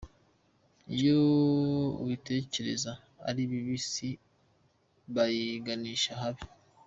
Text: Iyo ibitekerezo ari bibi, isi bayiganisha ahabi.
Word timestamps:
Iyo 0.95 1.21
ibitekerezo 2.03 2.91
ari 3.27 3.41
bibi, 3.49 3.73
isi 3.81 4.09
bayiganisha 5.13 6.09
ahabi. 6.17 6.45